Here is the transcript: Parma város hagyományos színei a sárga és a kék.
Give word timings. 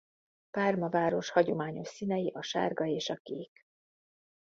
Parma 0.51 0.89
város 0.89 1.29
hagyományos 1.29 1.87
színei 1.87 2.31
a 2.35 2.41
sárga 2.41 2.85
és 2.85 3.09
a 3.09 3.15
kék. 3.15 3.65